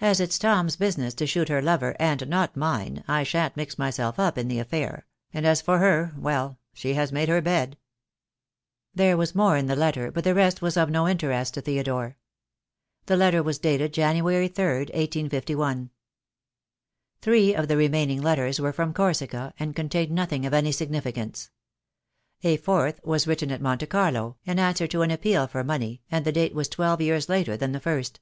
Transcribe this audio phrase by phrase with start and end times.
[0.00, 4.16] As it's Tom business to shoot her lover, and not mine, I shan't mix myself
[4.20, 7.76] up in the affair— and as for her, well, she has made her bed!"
[8.94, 12.18] There was more in the letter, but the rest was of no interest to Theodore.
[13.06, 13.18] THE DAY WILL COME.
[13.18, 15.90] I 99 The letter was dated January 3rd, 1851.
[17.20, 21.50] Three of the remaining letters were from Corsica, and contained nothing of any significance.
[22.44, 26.24] A fourth was written at Monte Carlo, in answer to an appeal for money, and
[26.24, 28.20] the date was twelve years later than the first.